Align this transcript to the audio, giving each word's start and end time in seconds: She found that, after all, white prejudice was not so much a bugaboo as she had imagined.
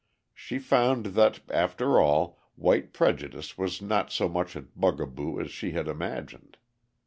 She 0.33 0.57
found 0.57 1.05
that, 1.13 1.41
after 1.51 1.99
all, 2.01 2.39
white 2.55 2.91
prejudice 2.91 3.55
was 3.55 3.83
not 3.83 4.11
so 4.11 4.27
much 4.27 4.55
a 4.55 4.63
bugaboo 4.63 5.39
as 5.39 5.51
she 5.51 5.73
had 5.73 5.87
imagined. 5.87 6.57